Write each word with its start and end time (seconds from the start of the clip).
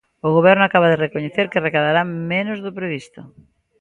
O 0.27 0.29
Goberno 0.37 0.63
acaba 0.65 0.91
de 0.91 1.01
recoñecer 1.05 1.45
que 1.51 1.65
recadará 1.67 2.01
menos 2.31 2.57
do 2.65 2.71
previsto. 2.79 3.21